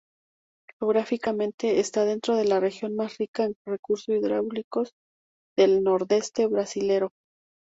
[0.79, 4.93] Geográficamente está dentro de la región más rica en recursos hídricos
[5.55, 7.11] del Nordeste Brasilero.